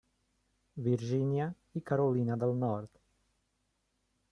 [0.87, 1.47] Virgínia
[1.79, 3.01] i Carolina del Nord.